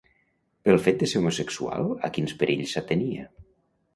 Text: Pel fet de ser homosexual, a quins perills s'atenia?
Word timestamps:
Pel 0.67 0.79
fet 0.85 0.97
de 1.03 1.09
ser 1.11 1.19
homosexual, 1.19 1.91
a 2.09 2.11
quins 2.15 2.35
perills 2.39 2.75
s'atenia? 2.79 3.29